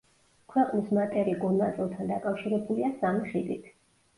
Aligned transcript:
ქვეყნის 0.53 0.87
მატერიკულ 0.99 1.61
ნაწილთან 1.65 2.09
დაკავშირებულია 2.15 2.91
სამი 3.05 3.31
ხიდით. 3.35 3.71